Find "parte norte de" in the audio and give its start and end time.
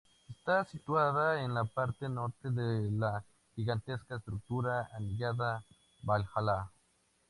1.63-2.89